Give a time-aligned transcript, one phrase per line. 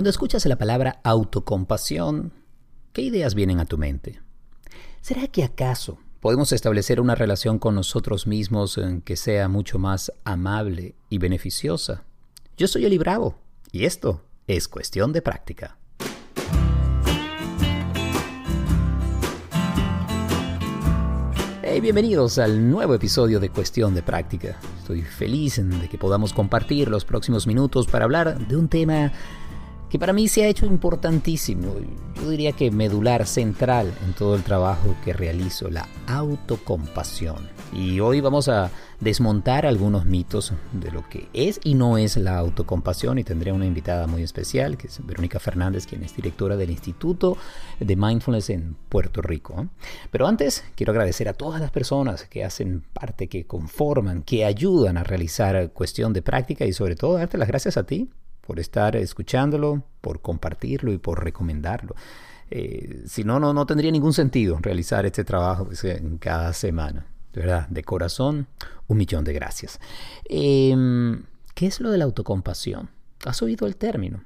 [0.00, 2.32] Cuando escuchas la palabra autocompasión,
[2.94, 4.22] ¿qué ideas vienen a tu mente?
[5.02, 10.94] ¿Será que acaso podemos establecer una relación con nosotros mismos que sea mucho más amable
[11.10, 12.02] y beneficiosa?
[12.56, 13.34] Yo soy Eli Bravo
[13.72, 15.76] y esto es cuestión de práctica.
[21.62, 24.58] Hey, bienvenidos al nuevo episodio de Cuestión de Práctica.
[24.78, 29.12] Estoy feliz de que podamos compartir los próximos minutos para hablar de un tema
[29.90, 31.74] que para mí se ha hecho importantísimo,
[32.14, 37.48] yo diría que medular, central en todo el trabajo que realizo, la autocompasión.
[37.72, 42.36] Y hoy vamos a desmontar algunos mitos de lo que es y no es la
[42.38, 46.70] autocompasión y tendré una invitada muy especial, que es Verónica Fernández, quien es directora del
[46.70, 47.36] Instituto
[47.80, 49.68] de Mindfulness en Puerto Rico.
[50.12, 54.96] Pero antes quiero agradecer a todas las personas que hacen parte, que conforman, que ayudan
[54.96, 58.08] a realizar cuestión de práctica y sobre todo darte las gracias a ti
[58.50, 61.94] por estar escuchándolo, por compartirlo y por recomendarlo.
[62.50, 67.06] Eh, si no, no, tendría ningún sentido realizar este trabajo en cada semana.
[67.32, 68.48] De verdad, de corazón,
[68.88, 69.78] un millón de gracias.
[70.24, 71.22] Em,
[71.54, 72.90] ¿Qué es lo de la autocompasión?
[73.24, 74.24] ¿Has oído el término?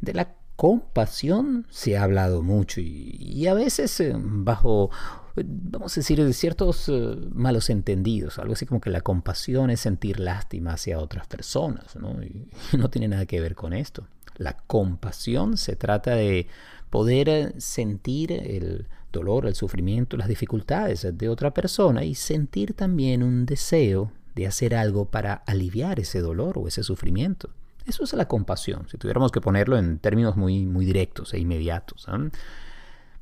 [0.00, 4.90] De la compasión se ha hablado mucho y, a veces eh, bajo,
[5.36, 8.40] vamos a decir, ciertos eh, malos entendidos.
[8.40, 12.20] Algo así como que la compasión es sentir lástima hacia otras personas, ¿no?
[12.24, 14.08] Y, no tiene nada que ver con esto.
[14.36, 16.48] La compasión se trata de
[16.90, 23.22] poder eh, sentir el dolor, el sufrimiento, las dificultades de otra persona y sentir también
[23.22, 27.48] un deseo de hacer algo para aliviar ese dolor o ese sufrimiento.
[27.88, 32.06] Eso es la compasión, si tuviéramos que ponerlo en términos muy, muy directos e inmediatos.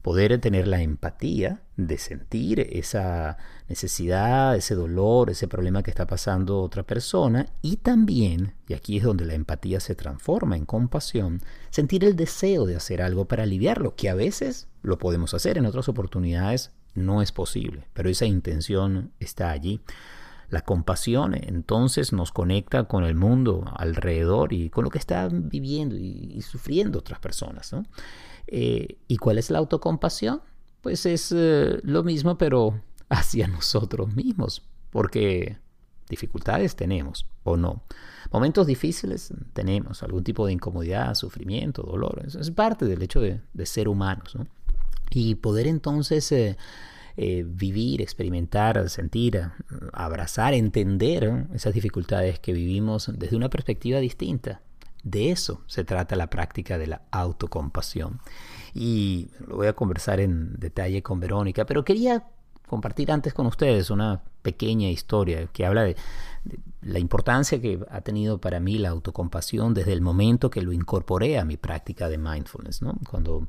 [0.02, 6.60] Poder tener la empatía de sentir esa necesidad, ese dolor, ese problema que está pasando
[6.60, 12.04] otra persona y también, y aquí es donde la empatía se transforma en compasión, sentir
[12.04, 15.88] el deseo de hacer algo para aliviarlo, que a veces lo podemos hacer, en otras
[15.88, 19.80] oportunidades no es posible, pero esa intención está allí.
[20.48, 25.96] La compasión entonces nos conecta con el mundo alrededor y con lo que están viviendo
[25.96, 27.74] y, sufriendo otras personas.
[28.46, 30.40] Eh, ¿Y cuál es la autocompasión?
[30.82, 35.58] Pues es eh, lo mismo pero hacia nosotros mismos, porque
[36.08, 37.82] dificultades tenemos o no.
[38.30, 42.22] Momentos difíciles tenemos, algún tipo de incomodidad, sufrimiento, dolor.
[42.24, 44.36] Es parte del hecho de, ser humanos.
[45.10, 46.30] Y poder entonces...
[46.30, 46.56] Eh,
[47.16, 49.40] eh, vivir, experimentar, sentir,
[49.92, 54.60] abrazar, entender esas dificultades que vivimos desde una perspectiva distinta.
[55.02, 58.20] De eso se trata la práctica de la autocompasión.
[58.74, 62.26] Y lo voy a conversar en detalle con Verónica, pero quería
[62.66, 65.96] compartir antes con ustedes una pequeña historia que habla de,
[66.82, 71.38] la importancia que ha tenido para mí la autocompasión desde el momento que lo incorporé
[71.38, 72.82] a mi práctica de mindfulness.
[72.82, 72.94] ¿no?
[73.08, 73.48] Cuando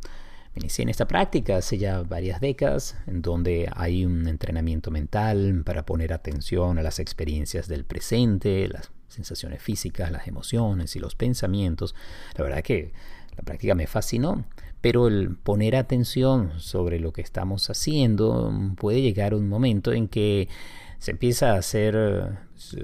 [0.57, 5.85] Inicié en esta práctica hace ya varias décadas, en donde hay un entrenamiento mental para
[5.85, 11.94] poner atención a las experiencias del presente, las sensaciones físicas, las emociones y los pensamientos.
[12.35, 12.91] La verdad que
[13.38, 14.45] la práctica me fascinó,
[14.81, 20.50] pero el poner atención sobre lo que estamos haciendo puede llegar un momento en que
[20.97, 22.29] se empieza a eh,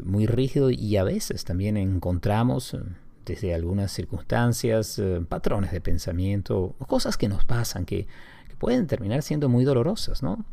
[0.04, 2.78] muy rígido y a veces también encontramos
[3.26, 8.08] desde algunas circunstancias, eh, patrones de pensamiento, cosas que nos pasan que,
[8.60, 10.46] pueden terminar siendo muy dolorosas, ¿no?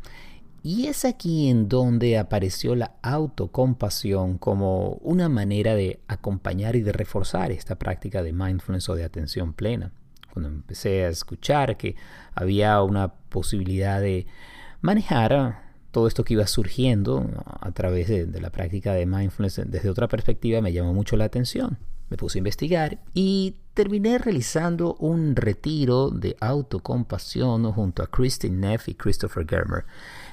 [0.63, 6.91] Y es aquí en donde apareció la autocompasión como una manera de acompañar y de
[6.91, 9.93] reforzar esta práctica de mindfulness o de atención plena.
[10.33, 11.95] Cuando empecé a escuchar que
[12.35, 14.27] había una posibilidad de
[14.81, 17.25] manejar todo esto que iba surgiendo
[17.61, 21.77] a través de la práctica de mindfulness desde otra perspectiva, me llamó mucho la atención
[22.11, 28.89] me puse a investigar y terminé realizando un retiro de autocompasión junto a Christine Neff
[28.89, 29.85] y Christopher Germer.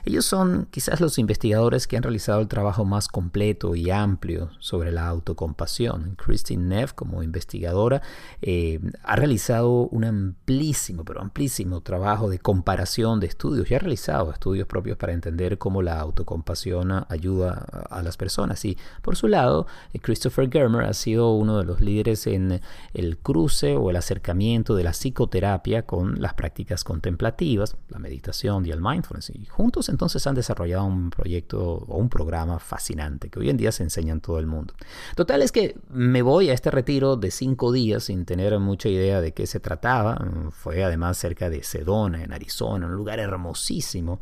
[0.04, 4.90] Ellos son quizás los investigadores que han realizado el trabajo más completo y amplio sobre
[4.90, 6.16] la autocompasión.
[6.16, 8.02] Christine Neff, como investigadora,
[8.40, 14.32] eh, ha realizado un amplísimo, pero amplísimo trabajo de comparación de estudios y ha realizado
[14.32, 18.64] estudios propios para entender cómo la autocompasión ayuda a las personas.
[18.64, 22.60] Y por su lado, eh, Christopher Germer ha sido uno de los líderes en
[22.94, 28.70] el cruce o el acercamiento de la psicoterapia con las prácticas contemplativas, la meditación y
[28.70, 29.32] el mindfulness.
[29.34, 33.70] Y juntos entonces han desarrollado un proyecto o un programa fascinante que hoy en día
[33.70, 34.72] se enseña en todo el mundo.
[35.14, 39.20] Total es que me voy a este retiro de cinco días sin tener mucha idea
[39.20, 40.16] de qué se trataba.
[40.50, 44.20] Fue además cerca de Sedona, en Arizona, un lugar hermosísimo.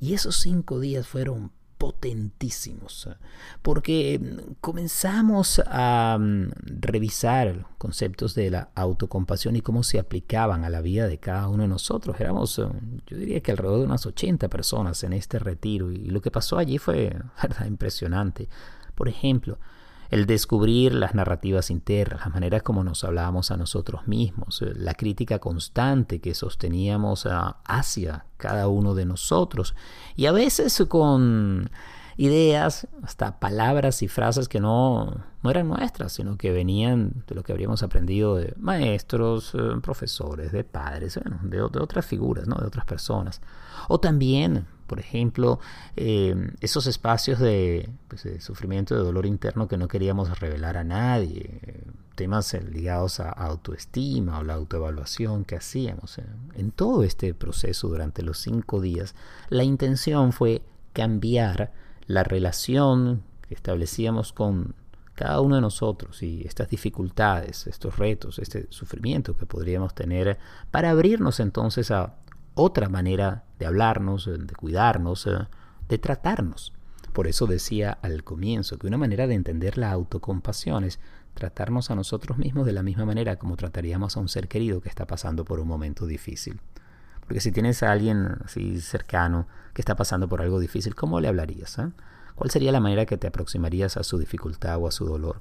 [0.00, 3.08] Y esos cinco días fueron potentísimos,
[3.62, 4.20] porque
[4.60, 6.50] comenzamos a mm,
[6.80, 11.62] revisar conceptos de la autocompasión y cómo se aplicaban a la vida de cada uno
[11.62, 12.20] de nosotros.
[12.20, 12.66] Éramos, eh,
[13.06, 16.58] yo diría que alrededor de unas 80 personas en este retiro y lo que pasó
[16.58, 17.16] allí fue
[17.66, 18.48] impresionante.
[18.94, 19.58] Por ejemplo,
[20.14, 24.94] el descubrir las narrativas internas, las maneras como nos hablábamos a nosotros mismos, eh, la
[24.94, 29.74] crítica constante que sosteníamos ah, hacia cada uno de nosotros
[30.14, 31.68] y a veces con
[32.16, 37.42] ideas, hasta palabras y frases que no, no eran nuestras, sino que venían de lo
[37.42, 42.54] que habríamos aprendido de maestros, eh, profesores, de padres, de, de, otras figuras, ¿no?
[42.54, 43.40] de otras personas.
[43.88, 45.58] O también por ejemplo,
[45.96, 47.38] eh, esos espacios
[48.08, 51.60] pues, de, sufrimiento, de dolor interno que no queríamos revelar a nadie,
[52.14, 56.18] temas ligados a autoestima o la autoevaluación que hacíamos.
[56.54, 59.14] En todo este proceso durante los cinco días,
[59.48, 61.72] la intención fue cambiar
[62.06, 64.74] la relación que establecíamos con
[65.14, 70.38] cada uno de nosotros y estas dificultades, estos retos, este sufrimiento que podríamos tener
[70.70, 72.16] para abrirnos entonces a
[72.54, 75.46] otra manera de hablarnos, eh, de cuidarnos, eh,
[75.88, 76.72] de tratarnos.
[77.12, 80.98] Por eso decía al comienzo que una manera de entender la autocompasión es
[81.34, 84.88] tratarnos a nosotros mismos de la misma manera como trataríamos a un ser querido que
[84.88, 86.60] está pasando por un momento difícil.
[87.20, 91.28] Porque si tienes a alguien así cercano que está pasando por algo difícil, ¿cómo le
[91.28, 91.78] hablarías?
[91.78, 91.90] Eh?
[92.34, 95.40] ¿Cuál sería la manera que te aproximarías a su dificultad o a su dolor?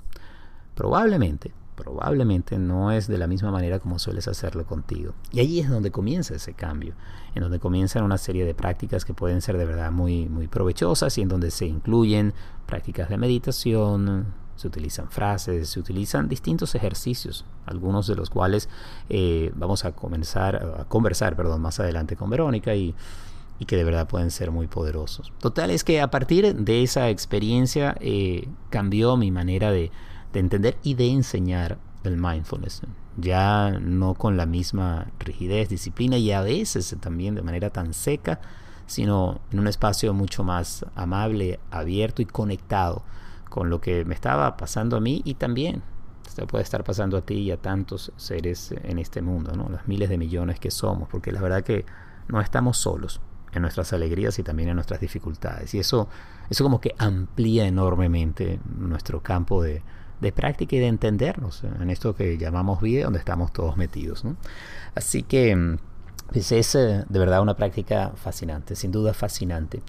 [0.76, 5.14] Probablemente probablemente no es de la misma manera como sueles hacerlo contigo.
[5.32, 6.94] Y ahí es donde comienza ese cambio,
[7.36, 11.18] en donde comienzan una serie de prácticas que pueden ser de verdad muy, muy provechosas
[11.18, 12.34] y en donde se incluyen
[12.66, 18.70] prácticas de meditación, se utilizan frases, se utilizan distintos ejercicios, algunos de los cuales
[19.10, 22.94] eh, vamos a comenzar a conversar perdón, más adelante con Verónica y,
[23.60, 25.32] y, que de verdad pueden ser muy poderosos.
[25.40, 29.92] Total es que a partir de esa experiencia eh, cambió mi manera de
[30.34, 32.82] de entender y de enseñar el mindfulness.
[33.16, 38.42] Ya no con la misma rigidez, disciplina y a veces también de manera tan seca,
[38.88, 43.04] sino en un espacio mucho más amable, abierto y conectado
[43.50, 45.84] con lo que me estaba pasando a mí y también
[46.48, 49.70] puede estar pasando a ti y a tantos seres en este mundo, ¿no?
[49.70, 51.86] las miles de millones que somos, porque la verdad que
[52.28, 53.22] no estamos solos
[53.52, 55.76] en nuestras alegrías y también en nuestras dificultades.
[55.76, 56.10] Y eso,
[56.50, 59.84] eso como que amplía enormemente nuestro campo de,
[60.22, 64.24] de práctica y de entendernos en esto que llamamos vida, donde estamos todos metidos.
[64.96, 65.78] Así que
[66.32, 69.82] pues, es eh, de verdad una práctica fascinante, sin duda fascinante.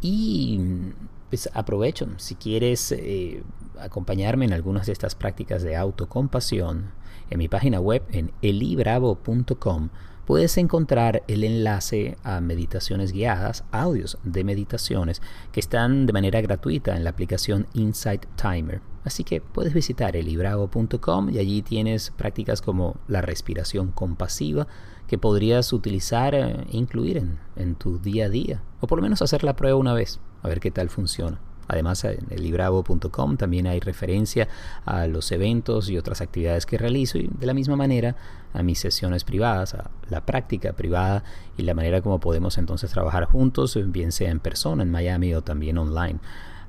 [0.00, 0.92] Y mm,
[1.30, 3.42] pues aprovecho, si quieres eh,
[3.80, 6.92] acompañarme en algunas de estas prácticas de autocompasión,
[7.30, 9.88] en mi página web en elibravo.com
[10.26, 15.22] puedes encontrar el enlace a meditaciones guiadas, audios de meditaciones
[15.52, 18.80] que están de manera gratuita en la aplicación Insight Timer.
[19.04, 24.66] Así que puedes visitar elibrago.com y allí tienes prácticas como la respiración compasiva
[25.06, 29.20] que podrías utilizar e incluir en, en tu día a día, o por lo menos
[29.20, 31.38] hacer la prueba una vez, a ver qué tal funciona.
[31.68, 34.48] Además, en elibravo.com también hay referencia
[34.84, 38.16] a los eventos y otras actividades que realizo y de la misma manera
[38.52, 41.24] a mis sesiones privadas, a la práctica privada
[41.56, 45.42] y la manera como podemos entonces trabajar juntos, bien sea en persona en Miami o
[45.42, 46.20] también online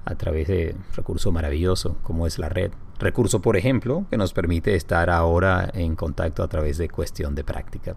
[0.06, 2.72] a través de recurso maravilloso como es la red.
[3.00, 7.44] Recurso, por ejemplo, que nos permite estar ahora en contacto a través de cuestión de
[7.44, 7.96] práctica.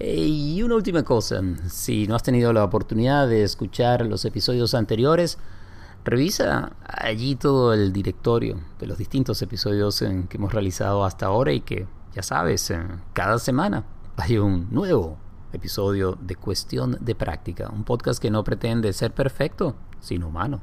[0.00, 5.38] Y una última cosa, si no has tenido la oportunidad de escuchar los episodios anteriores,
[6.04, 11.60] Revisa allí todo el directorio de los distintos episodios que hemos realizado hasta ahora y
[11.60, 12.72] que, ya sabes,
[13.12, 13.84] cada semana
[14.16, 15.16] hay un nuevo
[15.52, 20.60] episodio de Cuestión de Práctica, un podcast que no pretende ser perfecto, sino humano.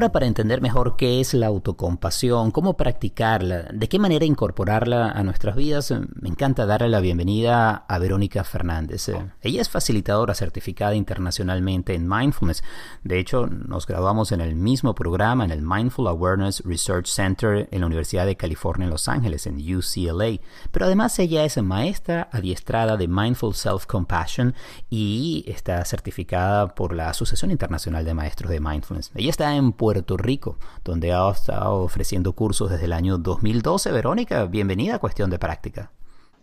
[0.00, 5.22] Ahora para entender mejor qué es la autocompasión, cómo practicarla, de qué manera incorporarla a
[5.22, 9.10] nuestras vidas, me encanta darle la bienvenida a Verónica Fernández.
[9.42, 12.64] Ella es facilitadora certificada internacionalmente en mindfulness.
[13.04, 17.80] De hecho, nos graduamos en el mismo programa en el Mindful Awareness Research Center en
[17.80, 20.40] la Universidad de California en Los Ángeles, en UCLA.
[20.70, 24.54] Pero además ella es maestra adiestrada de Mindful Self-Compassion
[24.88, 29.10] y está certificada por la Asociación Internacional de Maestros de Mindfulness.
[29.14, 33.92] Ella está en Puerto Rico, donde ha estado ofreciendo cursos desde el año 2012.
[33.92, 35.90] Verónica, bienvenida a Cuestión de Práctica.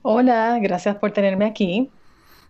[0.01, 1.89] Hola, gracias por tenerme aquí.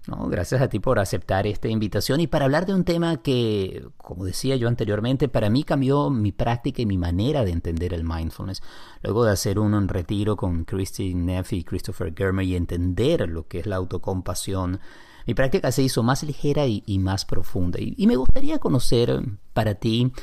[0.08, 3.86] No, gracias a ti por aceptar esta invitación y para hablar de un tema que,
[3.98, 8.06] como decía yo anteriormente, para mí cambió mi práctica y mi manera de entender el
[8.06, 8.64] mindfulness.
[9.04, 13.60] Luego de hacer un, retiro con Christine Neff y Christopher Germer y entender lo que
[13.60, 14.80] es la autocompasión,
[15.28, 17.78] mi práctica se hizo más ligera y, más profunda.
[17.82, 19.22] Y, me gustaría conocer
[19.54, 20.14] para ti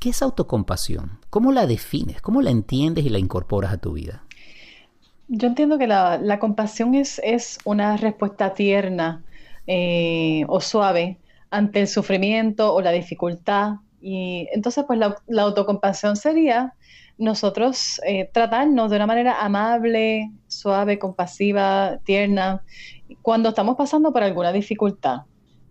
[0.00, 4.24] qué es autocompasión, cómo la defines, cómo la entiendes y la incorporas a tu vida.
[5.28, 9.22] Yo entiendo que la, compasión es, una respuesta tierna
[9.66, 11.18] eh, o suave
[11.50, 13.74] ante el sufrimiento o la dificultad.
[14.00, 16.74] Y entonces, pues la, autocompasión sería
[17.18, 22.64] nosotros eh, tratarnos de una manera amable, suave, compasiva, tierna,
[23.20, 25.22] cuando estamos pasando por alguna dificultad.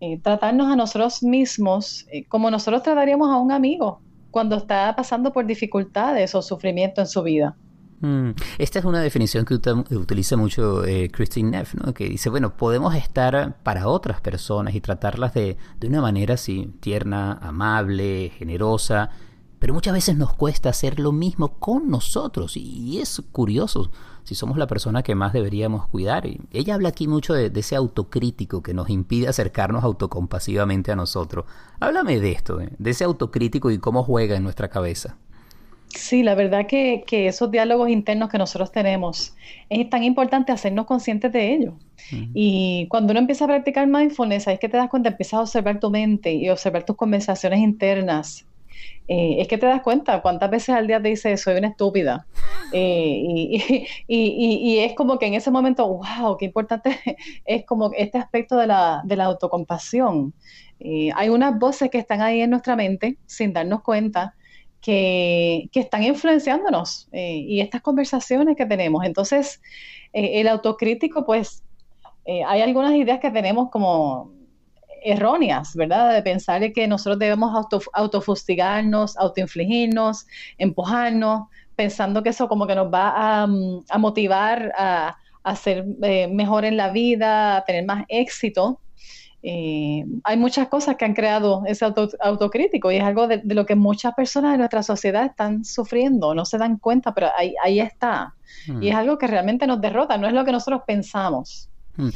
[0.02, 5.46] Eh, tratarnos a nosotros mismos como nosotros trataríamos a un amigo cuando está pasando por
[5.46, 7.56] dificultades o sufrimiento en su vida.
[8.02, 8.32] Mm.
[8.58, 11.94] Esta es una definición que utiliza mucho eh, Christine Neff, ¿no?
[11.94, 16.74] que dice, bueno, podemos estar para otras personas y tratarlas de, de una manera así,
[16.80, 19.10] tierna, amable, generosa,
[19.60, 23.92] pero muchas veces nos cuesta hacer lo mismo con nosotros y es curioso
[24.24, 26.26] si somos la persona que más deberíamos cuidar.
[26.26, 31.46] Y ella habla aquí mucho de, ese autocrítico que nos impide acercarnos autocompasivamente a nosotros.
[31.80, 35.18] Háblame de esto, de ese autocrítico y cómo juega en nuestra cabeza.
[35.90, 39.36] Sí, la verdad que, esos diálogos internos que nosotros tenemos
[39.70, 41.74] es tan importante hacernos conscientes de ello.
[42.34, 45.42] Y cuando uno empieza a practicar mindfulness, ahí es que te das cuenta, empiezas a
[45.42, 48.46] observar tu mente y observar tus conversaciones internas.
[49.12, 52.28] Eh, es que te das cuenta cuántas veces al día te dices, soy una estúpida.
[52.72, 53.24] Eh,
[54.08, 57.00] y, es como que en ese momento, wow, qué importante
[57.46, 60.36] es como este aspecto de la, de la autocompasión.
[60.80, 64.36] Eh, hay unas voces que están ahí en nuestra mente sin darnos cuenta
[64.80, 69.04] que, están influenciándonos y estas conversaciones que tenemos.
[69.06, 69.60] Entonces,
[70.14, 71.64] el autocrítico, pues,
[72.26, 74.39] hay algunas ideas que tenemos como
[75.04, 76.14] erróneas, ¿verdad?
[76.14, 80.28] De pensar que nosotros debemos auto, autofustigarnos, autoinfligirnos,
[80.58, 85.86] empujarnos, pensando que eso como que nos va a, mm, motivar a, a ser
[86.30, 88.80] mejor en la vida, a tener más éxito.
[89.42, 91.86] Eh, hay muchas cosas que han creado ese
[92.20, 96.44] autocrítico y es algo de, lo que muchas personas de nuestra sociedad están sufriendo, no
[96.44, 98.34] se dan cuenta, pero ahí, ahí está.
[98.82, 98.98] Y es mm.
[98.98, 101.70] algo que realmente nos derrota, no es lo que nosotros pensamos.
[101.96, 102.10] Mm.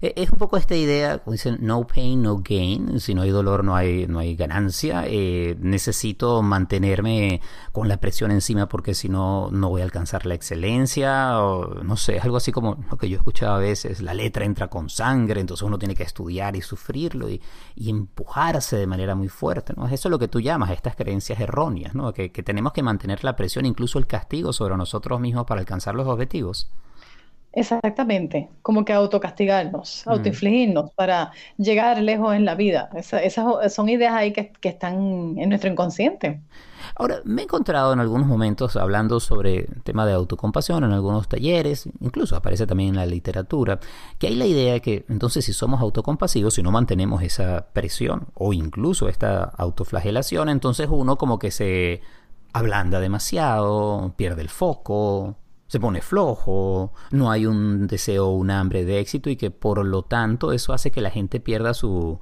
[0.00, 3.00] Eh, es un poco esta idea, como dicen, no pain, no gain.
[3.00, 5.04] Si no hay dolor, no hay, no hay ganancia.
[5.06, 7.40] Eh, necesito mantenerme
[7.72, 11.40] con la presión encima porque si no, no voy a alcanzar la excelencia.
[11.42, 14.00] O, no sé, algo así como lo que yo escuchaba a veces.
[14.00, 17.40] La letra entra con sangre, entonces uno tiene que estudiar y sufrirlo y,
[17.74, 19.74] y empujarse de manera muy fuerte.
[19.76, 19.86] ¿no?
[19.86, 22.12] Eso es lo que tú llamas estas creencias erróneas, ¿no?
[22.12, 25.94] que, que tenemos que mantener la presión, incluso el castigo sobre nosotros mismos para alcanzar
[25.94, 26.70] los objetivos.
[27.52, 30.10] Exactamente, como que autocastigarnos, mm.
[30.10, 32.90] autoinfligirnos para llegar lejos en la vida.
[32.94, 36.42] esas son ideas ahí que, están en nuestro inconsciente.
[36.94, 41.26] Ahora, me he encontrado en algunos momentos hablando sobre el tema de autocompasión en algunos
[41.26, 43.80] talleres, incluso aparece también en la literatura,
[44.18, 48.28] que hay la idea de que entonces si somos autocompasivos, si no mantenemos esa presión
[48.34, 52.02] o incluso esta autoflagelación, entonces uno como que se
[52.52, 55.36] ablanda demasiado, pierde el foco,
[55.68, 59.84] se pone flojo, no hay un deseo o un hambre de éxito y que por
[59.84, 62.18] lo tanto eso hace que la gente pierda su,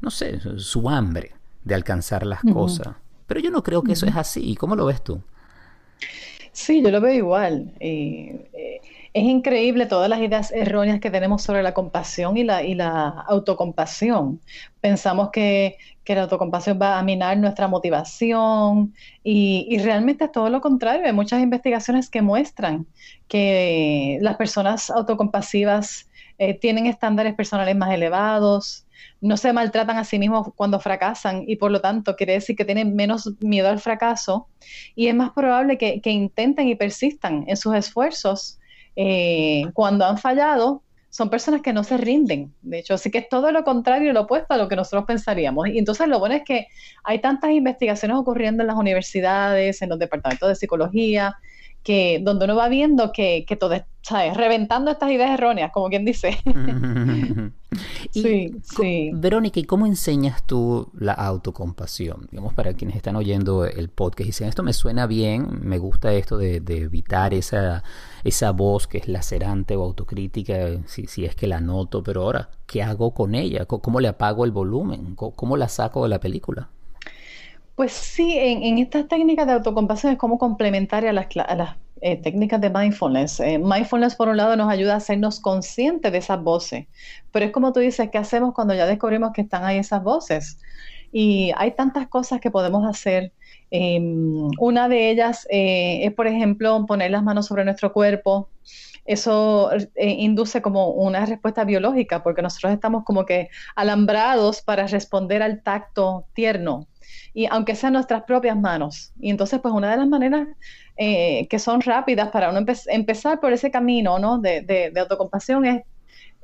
[0.00, 1.32] no sé, su hambre
[1.64, 2.94] de alcanzar las cosas.
[3.26, 4.54] Pero yo no creo que eso es así.
[4.54, 5.20] ¿Cómo lo ves tú?
[6.52, 7.72] Sí, yo lo veo igual.
[7.80, 8.80] Eh, eh,
[9.14, 13.08] es increíble todas las ideas erróneas que tenemos sobre la compasión y la, y la
[13.28, 14.40] autocompasión.
[14.80, 18.92] Pensamos que, la autocompasión va a minar nuestra motivación
[19.22, 21.06] y, realmente es todo lo contrario.
[21.06, 22.86] Hay muchas investigaciones que muestran
[23.28, 28.84] que las personas autocompasivas eh, tienen estándares personales más elevados,
[29.20, 32.64] no se maltratan a sí mismos cuando fracasan y por lo tanto quiere decir que
[32.64, 34.48] tienen menos miedo al fracaso
[34.96, 38.58] y es más probable que, que intenten y persistan en sus esfuerzos
[38.96, 42.52] eh, cuando han fallado, son personas que no se rinden.
[42.62, 45.68] De hecho, así que es todo lo contrario, lo opuesto a lo que nosotros pensaríamos.
[45.68, 46.66] Y entonces lo bueno es que
[47.04, 51.36] hay tantas investigaciones ocurriendo en las universidades, en los departamentos de psicología,
[51.84, 54.36] que donde uno va viendo que, que todo, ¿sabes?
[54.36, 56.36] Reventando estas ideas erróneas, como quien dice.
[58.10, 59.10] sí, sí.
[59.14, 62.28] Verónica, ¿y cómo enseñas tú la autocompasión?
[62.30, 66.12] Digamos, para quienes están oyendo el podcast y dicen, esto me suena bien, me gusta
[66.12, 67.84] esto de, evitar esa,
[68.24, 72.50] esa voz que es lacerante o autocrítica, si, si es que la noto, pero ahora,
[72.66, 73.66] ¿qué hago con ella?
[73.66, 75.14] ¿Cómo, le apago el volumen?
[75.14, 76.68] ¿Cómo, la saco de la película?
[77.74, 81.26] Pues sí, en, estas técnicas de autocompasión es como complementaria a las,
[82.06, 83.40] eh, técnicas de mindfulness.
[83.40, 86.86] Eh, mindfulness, por un lado, nos ayuda a hacernos conscientes de esas voces,
[87.32, 90.60] pero es como tú dices, ¿qué hacemos cuando ya descubrimos que están ahí esas voces?
[91.12, 93.32] Y hay tantas cosas que podemos hacer.
[93.70, 98.50] Em, una de ellas es, por ejemplo, poner las manos sobre nuestro cuerpo.
[99.06, 105.62] Eso induce como una respuesta biológica, porque nosotros estamos como que alambrados para responder al
[105.62, 106.86] tacto tierno
[107.34, 109.12] y aunque sean nuestras propias manos.
[109.20, 110.46] Y entonces, pues una de las maneras
[110.96, 114.38] eh, que son rápidas para uno empezar por ese camino ¿no?
[114.38, 115.82] de, autocompasión es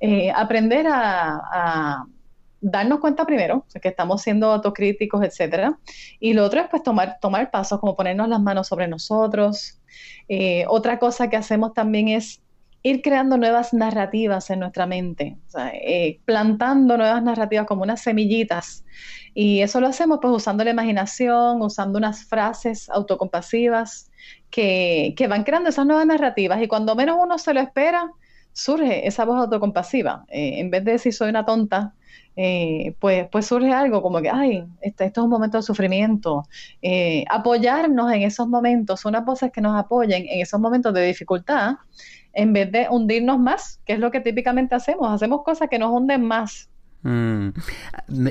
[0.01, 2.05] eh, aprender a,
[2.63, 5.79] darnos cuenta primero que estamos siendo autocríticos, etcétera.
[6.19, 9.81] Y lo otro es pues tomar, tomar pasos como ponernos las manos sobre nosotros.
[10.29, 12.43] Eh, otra cosa que hacemos también es
[12.83, 15.37] ir creando nuevas narrativas en nuestra mente,
[16.25, 18.85] plantando nuevas narrativas como unas semillitas
[19.35, 24.10] y eso lo hacemos pues usando la imaginación, usando unas frases autocompasivas
[24.51, 28.11] que, que van creando esas nuevas narrativas y cuando menos uno se lo espera,
[28.53, 30.25] surge esa voz autocompasiva.
[30.29, 31.95] Eh, en vez de decir soy una tonta,
[32.37, 36.45] eh, pues, pues surge algo como que, ay, este, esto es un momento de sufrimiento.
[36.83, 41.75] Eh, apoyarnos en esos momentos, unas voces que nos apoyen en esos momentos de dificultad,
[42.33, 45.13] en vez de hundirnos más, que es lo que típicamente hacemos.
[45.13, 46.70] Hacemos cosas que nos hunden más.
[47.03, 47.49] Mm.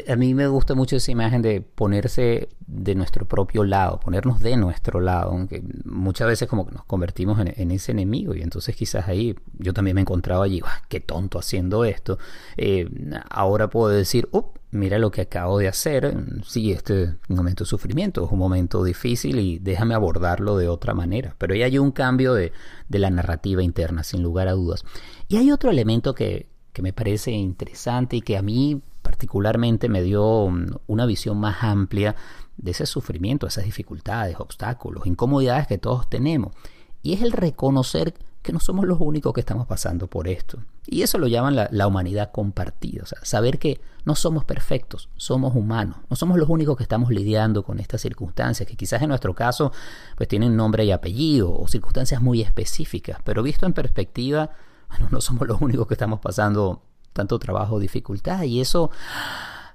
[0.07, 4.55] A mí me gusta mucho esa imagen de ponerse de nuestro propio lado, ponernos de
[4.57, 9.07] nuestro lado, aunque muchas veces como que nos convertimos en, ese enemigo y entonces quizás
[9.07, 12.19] ahí yo también me encontraba allí, qué tonto haciendo esto.
[12.57, 12.87] Eh,
[13.29, 17.63] ahora puedo decir, oh, mira lo que acabo de hacer, sí, este es un momento
[17.63, 21.35] de sufrimiento, es un momento difícil y déjame abordarlo de otra manera.
[21.39, 22.51] Pero ahí hay un cambio de
[22.89, 24.83] la narrativa interna, sin lugar a dudas.
[25.27, 30.01] Y hay otro elemento que, que me parece interesante y que a mí particularmente me
[30.01, 32.15] dio mm, una visión más amplia
[32.57, 36.53] de ese sufrimiento, esas dificultades, obstáculos, incomodidades que todos tenemos.
[37.01, 40.59] Y es el reconocer que no somos los únicos que estamos pasando por esto.
[40.85, 43.03] Y eso lo llaman la, humanidad compartida.
[43.03, 45.97] O sea, saber que no somos perfectos, somos humanos.
[46.09, 49.71] No somos los únicos que estamos lidiando con estas circunstancias, que quizás en nuestro caso
[50.15, 53.19] pues tienen nombre y apellido o circunstancias muy específicas.
[53.23, 54.51] Pero visto en perspectiva,
[54.89, 56.81] bueno, no somos los únicos que estamos pasando
[57.13, 58.91] tanto trabajo dificultad y eso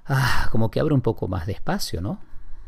[0.07, 2.19] ah, como que abre un poco más de espacio, ¿no?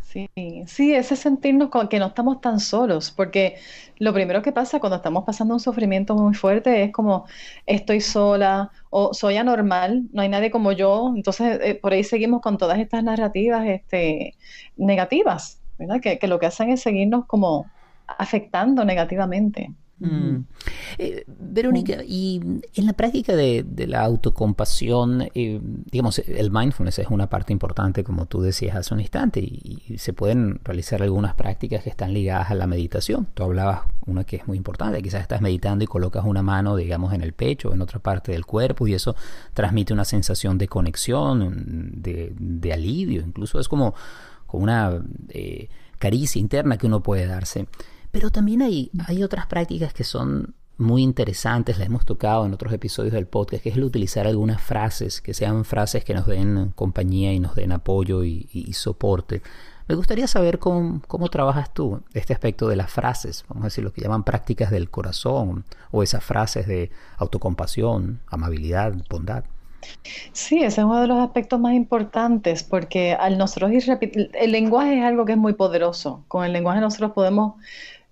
[0.02, 0.30] Sí,
[0.68, 3.58] sí, ese sentirnos con que no estamos tan solos, porque
[4.00, 7.26] lo primero que pasa cuando estamos pasando un sufrimiento muy fuerte es como
[7.66, 12.42] estoy sola o soy anormal, no hay nadie como yo, entonces eh, por ahí seguimos
[12.42, 14.38] con todas estas narrativas este,
[14.78, 16.00] negativas, ¿verdad?
[16.02, 17.70] Que, que lo que hacen es seguirnos como
[18.08, 19.72] afectando negativamente.
[20.00, 20.46] Mm.
[21.00, 22.40] Eh, Verónica, y
[22.76, 28.28] en la práctica de, la autocompasión, eh, digamos, el mindfulness es una parte importante, como
[28.28, 32.56] tú decías hace un instante, y, se pueden realizar algunas prácticas que están ligadas a
[32.56, 33.28] la meditación.
[33.34, 37.14] Tú hablabas una que es muy importante, quizás estás meditando y colocas una mano, digamos,
[37.14, 39.16] en el pecho o en otra parte del cuerpo, y eso
[39.54, 43.96] transmite una sensación de conexión, de, alivio, incluso es como,
[44.46, 47.68] como una eh, caricia interna que uno puede darse.
[48.12, 52.72] Pero también hay, hay otras prácticas que son muy interesantes, las hemos tocado en otros
[52.72, 56.72] episodios del podcast, que es el utilizar algunas frases, que sean frases que nos den
[56.76, 59.41] compañía y nos den apoyo y, soporte.
[59.88, 63.84] Me gustaría saber cómo, cómo, trabajas tú este aspecto de las frases, vamos a decir
[63.84, 69.46] lo que llaman prácticas del corazón, o esas frases de autocompasión, amabilidad, bondad.
[70.34, 73.84] Sí, ese es uno de los aspectos más importantes porque al nosotros ir
[74.34, 76.24] el lenguaje es algo que es muy poderoso.
[76.28, 77.56] Con el lenguaje nosotros podemos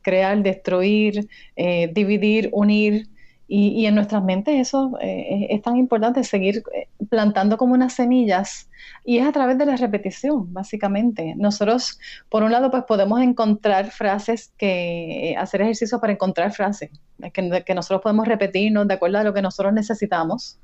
[0.05, 3.09] crear, destruir, eh, dividir, unir.
[3.47, 8.69] Y, en nuestras mentes eso eh, es tan importante, seguir eh, plantando como unas semillas.
[9.03, 11.35] Y es a través de la repetición, básicamente.
[11.37, 16.89] Nosotros, por un lado, pues podemos encontrar frases que, hacer ejercicios para encontrar frases,
[17.33, 20.59] que, que nosotros podemos repetirnos de acuerdo a lo que nosotros necesitamos.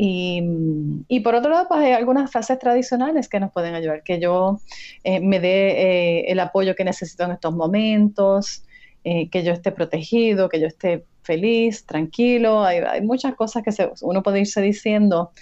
[0.00, 4.60] Y, por otro lado, pues hay algunas frases tradicionales que nos pueden ayudar, que yo
[5.02, 8.62] eh, me dé eh, el apoyo que necesito en estos momentos,
[9.02, 12.62] eh, que yo esté protegido, que yo esté feliz, tranquilo.
[12.62, 15.32] Hay, muchas cosas que uno puede irse diciendo.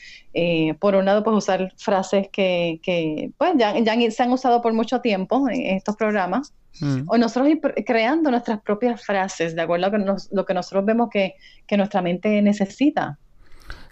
[0.80, 3.74] por un lado, pues usar frases que, que pues ya,
[4.10, 6.54] se han usado por mucho tiempo en estos programas.
[6.80, 7.02] Mm.
[7.08, 11.34] O nosotros ir creando nuestras propias frases, de acuerdo a lo que nosotros vemos que,
[11.66, 13.18] que nuestra mente necesita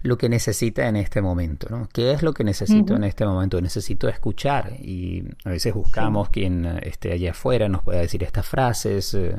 [0.05, 1.88] lo que necesita en este momento, ¿no?
[1.90, 3.59] ¿Qué es lo que necesito en este momento?
[3.62, 9.14] Necesito escuchar y a veces buscamos quien esté allá afuera nos pueda decir estas frases,
[9.14, 9.35] eh,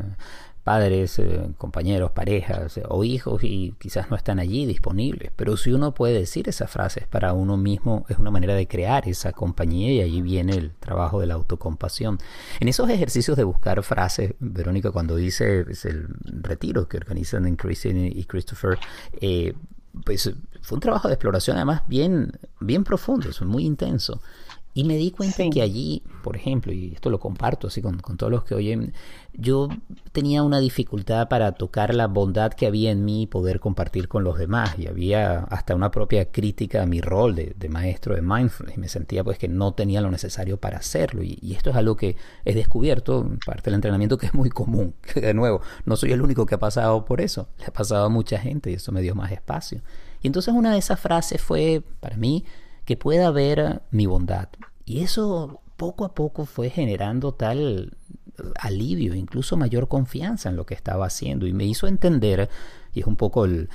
[0.64, 5.32] padres, eh, compañeros, parejas o hijos y quizás no están allí disponibles.
[5.36, 9.08] Pero si uno puede decir esas frases para uno mismo, es una manera de crear
[9.08, 12.18] esa compañía y allí viene el trabajo de la autocompasión.
[12.60, 17.56] En esos ejercicios de buscar frases, Verónica, cuando dice es el retiro que organizan en
[17.56, 18.80] Christine y Christopher,
[19.22, 19.54] eh,
[20.04, 20.32] pues
[20.62, 24.22] fue un trabajo de exploración además bien, bien profundo, muy intenso.
[24.78, 28.30] Y me di cuenta que allí, por ejemplo, y esto lo comparto así con, todos
[28.30, 28.94] los que oyen,
[29.32, 29.70] yo
[30.12, 34.26] tenía una dificultad para tocar la bondad que había en mí y poder compartir con
[34.26, 34.78] los demás.
[34.78, 38.76] Y había hasta una propia crítica a mi rol de, maestro de mindfulness.
[38.76, 41.24] Y me sentía pues que no tenía lo necesario para hacerlo.
[41.24, 44.50] Y, y, esto es algo que he descubierto, en parte del entrenamiento, que es muy
[44.50, 44.94] común.
[45.14, 47.48] Que de nuevo, no soy el único que ha pasado por eso.
[47.60, 49.80] Le ha pasado a mucha gente y eso me dio más espacio.
[50.22, 52.44] Y entonces una de esas frases fue, para mí,
[52.86, 54.50] que pueda ver mi bondad.
[54.86, 57.92] Y eso poco a poco fue generando tal
[58.60, 62.50] alivio, incluso mayor confianza en lo que estaba haciendo y me hizo entender,
[62.94, 63.70] y es un poco el,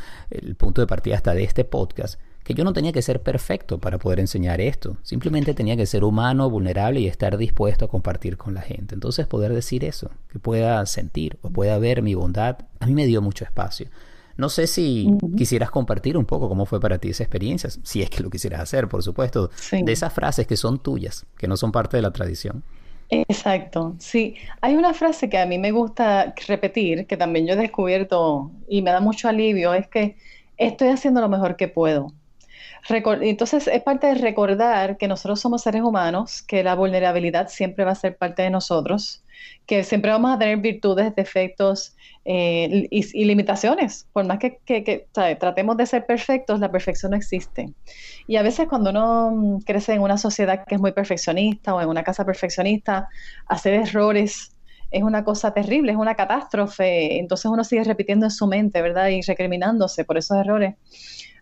[0.56, 3.98] punto de partida hasta de este podcast, que yo no tenía que ser perfecto para
[3.98, 8.54] poder enseñar esto, simplemente tenía que ser humano, vulnerable y estar dispuesto a compartir con
[8.54, 8.94] la gente.
[8.94, 13.06] Entonces poder decir eso, que pueda sentir o pueda ver mi bondad, a mí me
[13.06, 13.88] dio mucho espacio.
[14.40, 18.08] No sé si quisieras compartir un poco cómo fue para ti esa experiencia, si es
[18.08, 21.72] que lo quisieras hacer, por supuesto, de esas frases que son tuyas, que no son
[21.72, 22.62] parte de la tradición.
[23.10, 24.36] Exacto, sí.
[24.62, 28.80] Hay una frase que a mí me gusta repetir, que también yo he descubierto y
[28.80, 30.16] me da mucho alivio, es que
[30.56, 32.14] estoy haciendo lo mejor que puedo.
[32.88, 37.92] Entonces es parte de recordar que nosotros somos seres humanos, que la vulnerabilidad siempre va
[37.92, 39.22] a ser parte de nosotros,
[39.66, 44.06] que siempre vamos a tener virtudes, defectos eh, y, limitaciones.
[44.12, 47.72] Por más que, tratemos de ser perfectos, la perfección no existe.
[48.26, 51.80] Y a veces cuando uno mm, crece en una sociedad que es muy perfeccionista o
[51.80, 53.08] en una casa perfeccionista,
[53.46, 54.52] hacer errores
[54.90, 57.18] es una cosa terrible, es una catástrofe.
[57.18, 59.08] Entonces uno sigue repitiendo en su mente, ¿verdad?
[59.08, 60.74] Y recriminándose por esos errores.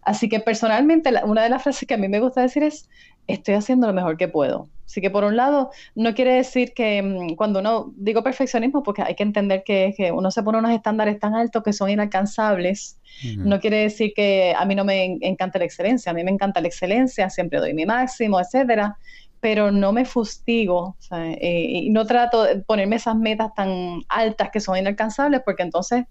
[0.02, 2.88] Así que personalmente, una de las frases que a mí me gusta decir es,
[3.26, 4.68] estoy haciendo lo mejor que puedo.
[4.86, 9.02] Así que por un lado, no quiere decir que mm, cuando uno, digo perfeccionismo, porque
[9.02, 12.98] hay que entender que, que uno se pone unos estándares tan altos que son inalcanzables,
[13.36, 16.60] no quiere decir que a mí no me encanta la excelencia, a mí me encanta
[16.60, 18.96] la excelencia, siempre doy mi máximo, etcétera,
[19.40, 24.60] pero no me fustigo eh, y no trato de ponerme esas metas tan altas que
[24.60, 26.04] son inalcanzables, porque entonces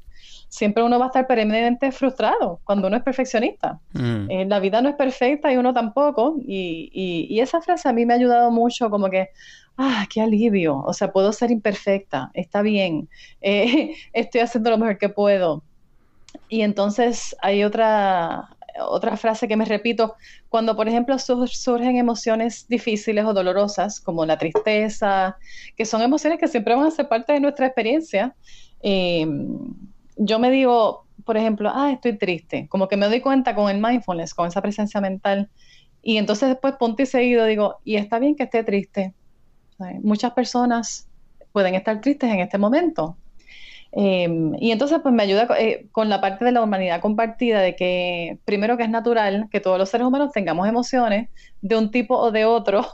[0.49, 3.79] siempre uno va a estar permanentemente frustrado cuando uno es perfeccionista.
[3.93, 4.31] Mm.
[4.31, 6.37] Eh, la vida no es perfecta y uno tampoco.
[6.39, 6.89] Y,
[7.29, 9.29] y, esa frase a mí me ha ayudado mucho, como que,
[9.77, 10.77] ah, qué alivio.
[10.85, 13.09] O sea, puedo ser imperfecta, está bien,
[13.41, 15.63] eh, estoy haciendo lo mejor que puedo.
[16.49, 20.15] Y entonces hay otra, otra frase que me repito,
[20.49, 25.37] cuando por ejemplo surgen emociones difíciles o dolorosas, como la tristeza,
[25.75, 28.35] que son emociones que siempre van a ser parte de nuestra experiencia,
[28.81, 29.27] eh,
[30.17, 33.81] yo me digo, por ejemplo, ah, estoy triste, como que me doy cuenta con el
[33.81, 35.49] mindfulness, con esa presencia mental,
[36.01, 39.13] y entonces después punto y seguido digo, y está bien que esté triste.
[40.01, 41.07] Muchas personas
[41.51, 43.17] pueden estar tristes en este momento.
[43.91, 47.75] Em, y entonces pues me ayuda eh, con la parte de la humanidad compartida, de
[47.75, 51.29] que primero que es natural que todos los seres humanos tengamos emociones
[51.61, 52.85] de un tipo o de otro,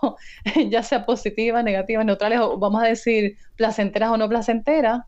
[0.69, 5.01] ya sea positivas, negativas, neutrales, o vamos a decir placenteras o no placenteras,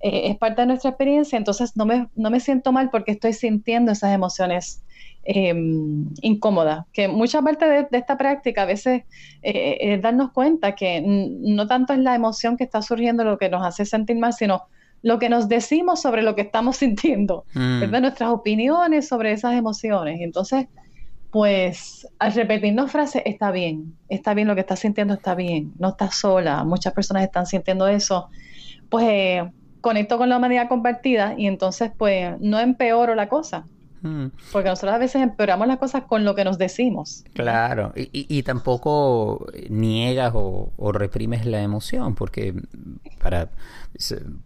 [0.00, 3.32] eh, es parte de nuestra experiencia, entonces no me, no me siento mal porque estoy
[3.32, 4.82] sintiendo esas emociones
[5.24, 6.86] em, incómodas.
[6.92, 9.04] Que mucha parte de, esta práctica a veces
[9.42, 13.48] eh, es darnos cuenta que no tanto es la emoción que está surgiendo lo que
[13.48, 14.64] nos hace sentir mal, sino
[15.02, 17.90] lo que nos decimos sobre lo que estamos sintiendo, mm.
[17.90, 20.20] Nuestras opiniones sobre esas emociones.
[20.20, 20.66] Entonces,
[21.30, 25.90] pues al repetirnos frases, está bien, está bien lo que estás sintiendo, está bien, no
[25.90, 28.28] estás sola, muchas personas están sintiendo eso,
[28.88, 33.66] pues eh, conecto con la humanidad compartida y entonces pues no empeoro la cosa.
[34.02, 34.26] Hmm.
[34.52, 37.24] Porque nosotros a veces empeoramos las cosas con lo que nos decimos.
[37.34, 42.54] Claro, y, y, tampoco niegas o, o, reprimes la emoción, porque
[43.22, 43.50] para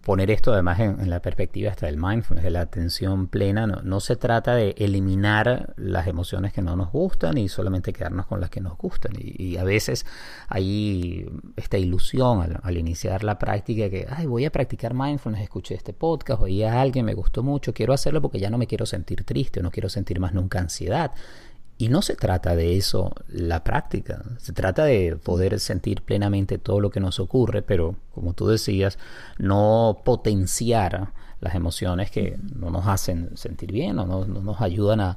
[0.03, 4.17] poner esto además en, la perspectiva hasta del mindfulness, de la atención plena, no, se
[4.17, 8.61] trata de eliminar las emociones que no nos gustan y solamente quedarnos con las que
[8.61, 9.13] nos gustan.
[9.19, 10.07] Y, a veces
[10.49, 16.43] hay esta ilusión al, iniciar la práctica que, voy a practicar mindfulness, escuché este podcast,
[16.43, 19.63] oí a alguien, me gustó mucho, quiero hacerlo porque ya no me quiero sentir triste,
[19.63, 21.13] no quiero sentir más nunca ansiedad.
[21.81, 26.79] Y no se trata de eso la práctica, se trata de poder sentir plenamente todo
[26.79, 28.99] lo que nos ocurre, pero como tú decías,
[29.39, 35.17] no potenciar las emociones que no nos hacen sentir bien o no, nos ayudan a,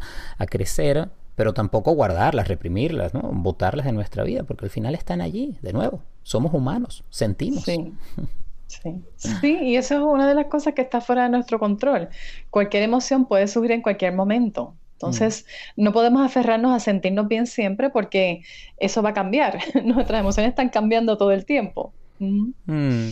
[0.50, 3.24] crecer, pero tampoco guardarlas, reprimirlas, ¿no?
[3.24, 7.66] botarlas de nuestra vida, porque al final están allí, de nuevo, somos humanos, sentimos.
[7.66, 7.94] Sí.
[8.66, 9.04] Sí.
[9.18, 12.10] sí, y eso es una de las cosas que está fuera de nuestro control.
[12.50, 14.74] Cualquier emoción puede subir en cualquier momento.
[15.04, 18.44] Entonces, no podemos aferrarnos a sentirnos bien siempre porque
[18.78, 19.60] eso va a cambiar.
[19.84, 21.94] Nuestras emociones están cambiando todo el tiempo.
[22.20, 23.10] Mm.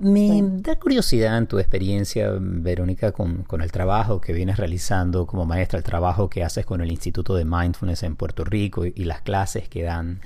[0.00, 5.78] me da curiosidad en tu experiencia, Verónica, con, el trabajo que vienes realizando como maestra,
[5.78, 9.68] el trabajo que haces con el Instituto de Mindfulness en Puerto Rico y, las clases
[9.68, 10.20] que dan.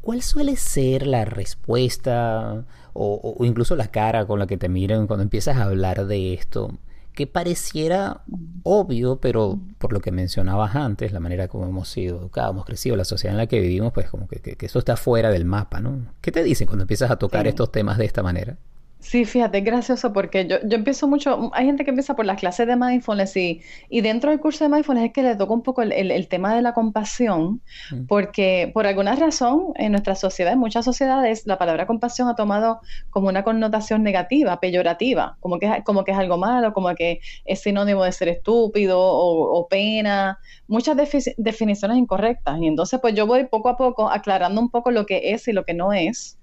[0.00, 5.06] ¿Cuál suele ser la respuesta o, o, incluso la cara con la que te miran
[5.06, 6.70] cuando empiezas a hablar de esto?
[7.14, 8.22] Que pareciera
[8.64, 12.96] obvio, pero por lo que mencionabas antes, la manera como hemos sido educados, hemos crecido,
[12.96, 15.80] la sociedad en la que vivimos, pues como que, que, eso está fuera del mapa,
[15.80, 16.06] ¿no?
[16.20, 18.56] ¿Qué te dicen cuando empiezas a tocar estos temas de esta manera?
[19.04, 22.40] Sí, fíjate, es gracioso porque yo, yo empiezo mucho, hay gente que empieza por las
[22.40, 25.62] clases de mindfulness y, y dentro del curso de mindfulness es que le toca un
[25.62, 28.06] poco el, el, tema de la compasión, mm.
[28.06, 32.80] porque por alguna razón en nuestra sociedad, en muchas sociedades, la palabra compasión ha tomado
[33.10, 37.60] como una connotación negativa, peyorativa, como que, como que es algo malo, como que es
[37.60, 40.96] sinónimo de ser estúpido o, o pena, muchas
[41.36, 42.58] definiciones incorrectas.
[42.58, 45.52] Y entonces pues yo voy poco a poco aclarando un poco lo que es y
[45.52, 46.38] lo que no es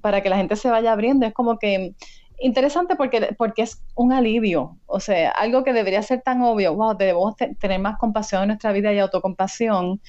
[0.00, 1.26] para que la gente se vaya abriendo.
[1.26, 1.94] Es como que
[2.38, 6.96] interesante porque, porque es un alivio, o sea, algo que debería ser tan obvio, wow,
[6.96, 10.00] debemos tener más compasión en nuestra vida y autocompasión.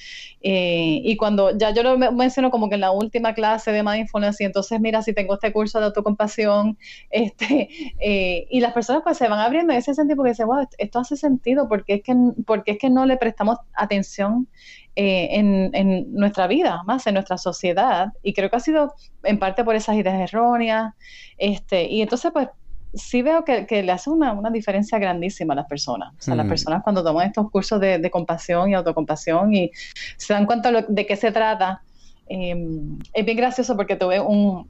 [0.42, 4.40] Eh, y cuando ya yo lo menciono como que en la última clase de mindfulness,
[4.40, 6.76] y entonces mira, si tengo este curso de autocompasión,
[7.10, 7.68] este,
[8.00, 10.98] eh, y las personas pues se van abriendo en ese sentido porque dicen, wow, esto
[10.98, 14.48] hace sentido, porque es que, porque es que no le prestamos atención
[14.96, 19.62] eh, en, nuestra vida, más en nuestra sociedad, y creo que ha sido en parte
[19.62, 20.94] por esas ideas erróneas,
[21.36, 22.48] este, y entonces pues
[22.94, 26.14] sí veo que, le hace una, diferencia grandísima a las personas.
[26.18, 26.48] O sea, las mm.
[26.48, 29.70] personas cuando toman estos cursos de, compasión y autocompasión y
[30.16, 31.82] se dan cuenta de qué se trata,
[32.26, 34.66] em, es bien gracioso porque tuve un,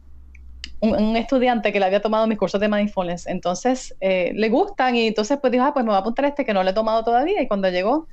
[0.80, 5.06] un, estudiante que le había tomado mis cursos de mindfulness, entonces eh, le gustan y
[5.08, 7.02] entonces pues dijo, ah, pues me voy a apuntar este que no le he tomado
[7.02, 8.08] todavía y cuando llegó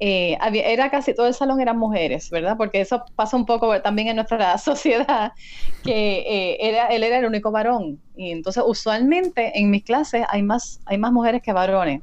[0.00, 2.56] eh, era casi todo el salón eran mujeres, ¿verdad?
[2.56, 5.32] Porque eso pasa un poco también en nuestra sociedad,
[5.84, 10.42] que eh, era, él era el único varón y entonces usualmente en mis clases hay
[10.42, 12.02] más, hay más mujeres que varones.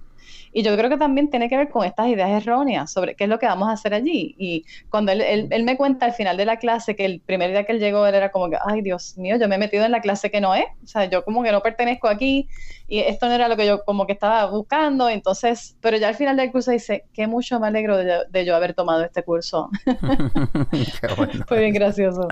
[0.57, 3.29] Y yo creo que también tiene que ver con estas ideas erróneas sobre qué es
[3.29, 4.35] lo que vamos a hacer allí.
[4.37, 7.65] Y cuando él, él, me cuenta al final de la clase que el primer día
[7.65, 9.91] que él llegó, él era como que, ay Dios mío, yo me he metido en
[9.91, 10.63] la clase que no es.
[10.81, 12.47] O sea, yo como que no pertenezco aquí
[12.87, 15.09] y esto no era lo que yo como que estaba buscando.
[15.09, 18.73] Entonces, pero ya al final del curso dice, qué mucho me alegro de, yo haber
[18.73, 19.69] tomado este curso.
[21.49, 22.29] Fue bien gracioso.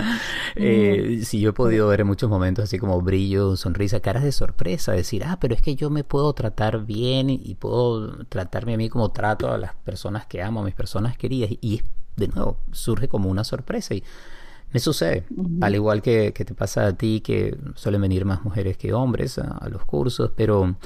[0.56, 4.32] Eh, sí, yo he podido ver en muchos momentos así como brillo, sonrisa, caras de
[4.32, 8.76] sorpresa, decir, ah, pero es que yo me puedo tratar bien y puedo tratarme a
[8.76, 11.50] mí como trato a las personas que amo, a mis personas queridas.
[11.60, 11.82] Y
[12.16, 13.94] de nuevo, surge como una sorpresa.
[13.94, 14.04] Y
[14.72, 15.24] me sucede,
[15.60, 19.68] al igual que, te pasa a ti, que suelen venir más mujeres que hombres a
[19.68, 20.76] los cursos, pero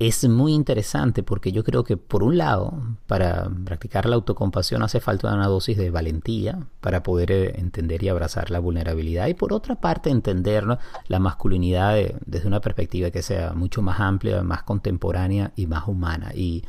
[0.00, 2.72] es muy interesante porque yo creo que por un lado,
[3.06, 8.08] para practicar la autocompasión hace falta una dosis de valentía para poder eh, entender y
[8.08, 10.64] abrazar la vulnerabilidad y por otra parte entender
[11.06, 16.32] la masculinidad desde una perspectiva que sea mucho más amplia, más contemporánea y más humana.
[16.34, 16.64] Y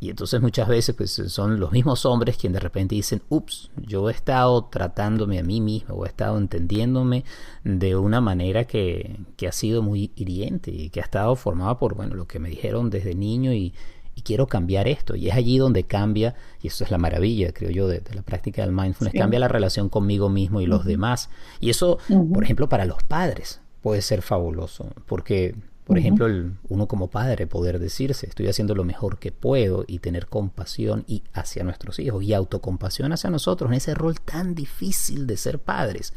[0.00, 4.08] y entonces muchas veces pues, son los mismos hombres quienes de repente dicen, ups, yo
[4.08, 7.24] he estado tratándome a mí mismo o he estado entendiéndome
[7.64, 11.94] de una manera que, que ha sido muy hiriente y que ha estado formada por
[11.94, 13.74] bueno, lo que me dijeron desde niño y,
[14.14, 15.16] y quiero cambiar esto.
[15.16, 18.62] Y es allí donde cambia, y eso es la maravilla, creo yo, de, la práctica
[18.62, 21.30] del mindfulness, cambia la relación conmigo mismo y los demás.
[21.60, 21.98] Y eso,
[22.32, 25.54] por ejemplo, para los padres puede ser fabuloso, porque
[25.90, 29.98] por ejemplo, el, uno como padre poder decirse, estoy haciendo lo mejor que puedo y
[29.98, 35.26] tener compasión y hacia nuestros hijos y autocompasión hacia nosotros en ese rol tan difícil
[35.26, 36.14] de ser padres.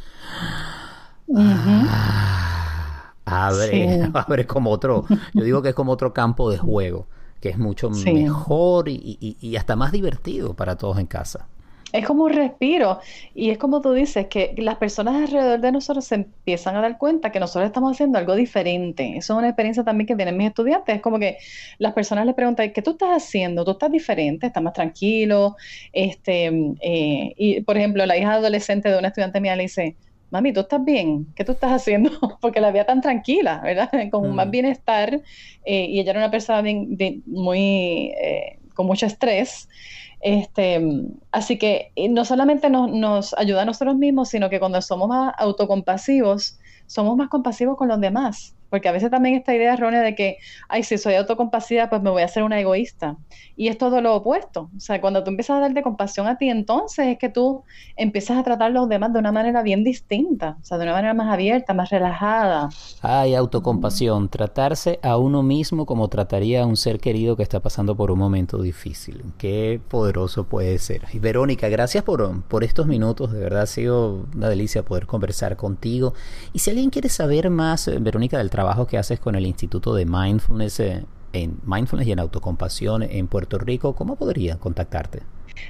[1.36, 7.08] Ah, abre, abre como otro, yo digo que es como otro campo de juego,
[7.42, 11.48] que es mucho mejor y hasta más divertido para todos en casa.
[11.94, 13.00] Es como un respiro.
[13.36, 16.98] Y es como tú dices, que las personas alrededor de nosotros se empiezan a dar
[16.98, 19.16] cuenta que nosotros estamos haciendo algo diferente.
[19.16, 20.96] Eso es una experiencia también que tienen mis estudiantes.
[20.96, 21.38] Es como que
[21.78, 23.64] las personas les preguntan, ¿qué tú estás haciendo?
[23.64, 24.48] ¿Tú estás diferente?
[24.48, 25.56] ¿Estás más tranquilo?
[25.94, 26.48] Este,
[26.82, 29.96] eh, y, por ejemplo, la hija adolescente de una estudiante mía le dice,
[30.32, 31.28] mami, ¿tú estás bien?
[31.36, 32.10] ¿Qué tú estás haciendo?
[32.42, 33.92] Porque la veía tan tranquila, ¿verdad?
[34.12, 34.52] Con más mm.
[34.52, 35.22] bienestar.
[35.64, 36.64] Eh, y ella era una persona
[37.28, 39.70] muy, eh, con mucho estrés.
[40.24, 40.82] Este,
[41.34, 46.60] así que no solamente nos, ayuda a nosotros mismos, sino que cuando somos más autocompasivos,
[46.88, 50.40] somos más compasivos con los demás, porque a veces también esta idea errónea de que,
[50.68, 53.18] ay, si soy autocompasiva, pues me voy a hacer una egoísta.
[53.56, 54.72] Y es todo lo opuesto.
[54.76, 57.62] O sea, cuando tú empiezas a darte compasión a ti, entonces es que tú
[57.96, 60.94] empiezas a tratar a los demás de una manera bien distinta, o sea, de una
[60.94, 62.70] manera más abierta, más relajada.
[63.04, 67.96] Ay, autocompasión, tratarse a uno mismo como trataría a un ser querido que está pasando
[67.96, 69.24] por un momento difícil.
[69.38, 71.04] Qué poderoso puede ser.
[71.14, 75.58] Y Verónica, gracias por, por estos minutos, de verdad ha sido una delicia poder conversar
[75.58, 76.16] contigo.
[76.54, 79.94] Y si alguien quiere saber más, eh, Verónica, del trabajo que haces con el Instituto
[79.94, 85.24] de Mindfulness, eh, en Mindfulness y en Autocompasión en Puerto Rico, ¿cómo podrían contactarte?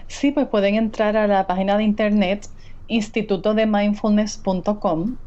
[0.07, 2.47] Sí, pues pueden entrar a la página de internet
[2.87, 5.17] institutodemindfulness.com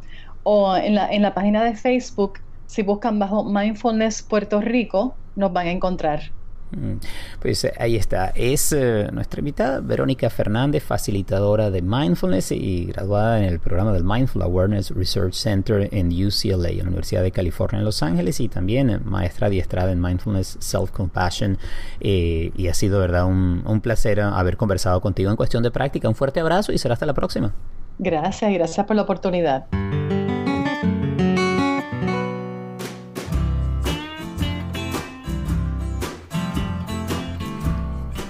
[0.43, 5.53] o en la, en la página de Facebook, si buscan bajo Mindfulness Puerto Rico, nos
[5.53, 6.31] van a encontrar.
[6.71, 6.97] Mm.
[7.41, 8.33] Pues eh, ahí está.
[8.35, 14.05] Es eh, nuestra invitada Verónica Fernández, facilitadora de Mindfulness y graduada en el programa del
[14.05, 18.49] Mindful Awareness Research Center en UCLA, en la Universidad de California en Los Ángeles, y
[18.49, 21.59] también eh, maestra adiestrada en Mindfulness Self-Compassion.
[22.01, 26.09] y ha sido, verdad, un, un placer haber conversado contigo en cuestión de práctica.
[26.09, 27.55] Un fuerte abrazo y será hasta la próxima.
[27.99, 29.67] Gracias, gracias por la oportunidad.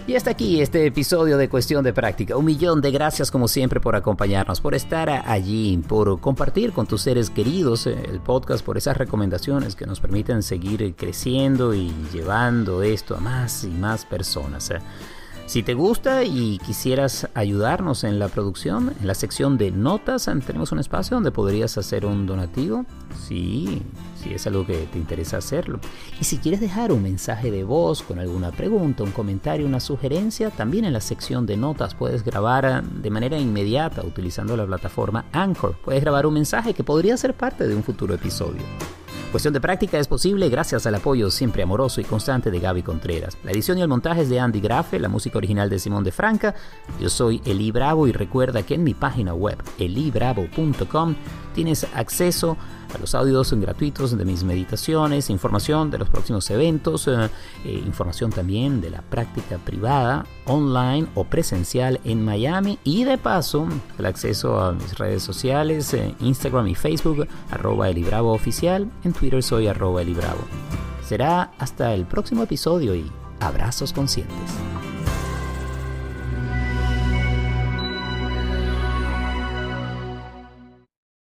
[0.08, 2.36] Y hasta aquí este episodio de Cuestión de Práctica.
[2.36, 7.02] Un millón de gracias como siempre por acompañarnos, por estar allí, por compartir con tus
[7.02, 12.84] seres queridos eh, el podcast, por esas recomendaciones que nos permiten seguir creciendo y llevando
[12.84, 14.70] esto a más y más personas.
[15.46, 20.72] Si te gusta y quisieras ayudarnos en la producción, en la sección de notas tenemos
[20.72, 22.84] un espacio donde podrías hacer un donativo.
[23.28, 23.80] Sí,
[24.20, 25.78] si es algo que te interesa hacerlo.
[26.20, 30.50] Y si quieres dejar un mensaje de voz con alguna pregunta, un comentario, una sugerencia,
[30.50, 35.76] también en la sección de notas puedes grabar de manera inmediata utilizando la plataforma Anchor.
[35.84, 38.62] Puedes grabar un mensaje que podría ser parte de un futuro episodio.
[39.30, 43.36] Cuestión de práctica es posible gracias al apoyo siempre amoroso y constante de Gaby Contreras.
[43.44, 46.12] La edición y el montaje es de Andy Grafe, la música original de Simón de
[46.12, 46.54] Franca.
[47.00, 51.16] Yo soy Eli Bravo y recuerda que en mi página web elibravo.com
[51.56, 52.58] tienes acceso
[52.94, 57.30] a los audios gratuitos de mis meditaciones, información de los próximos eventos, eh,
[57.64, 63.66] eh, información también de la práctica privada, online o presencial en Miami y de paso
[63.98, 69.42] el acceso a mis redes sociales, eh, Instagram y Facebook, arroba Elibravo oficial, en Twitter
[69.42, 70.42] soy arroba Elibravo.
[71.02, 74.85] Será hasta el próximo episodio y abrazos conscientes.